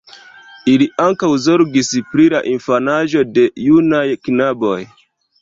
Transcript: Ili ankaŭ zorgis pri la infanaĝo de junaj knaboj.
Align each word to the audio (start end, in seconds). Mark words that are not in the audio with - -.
Ili 0.69 0.85
ankaŭ 1.03 1.29
zorgis 1.43 1.91
pri 2.15 2.25
la 2.37 2.41
infanaĝo 2.53 3.23
de 3.37 3.45
junaj 3.67 4.03
knaboj. 4.27 4.77